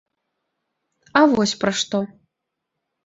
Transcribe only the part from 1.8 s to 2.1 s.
што.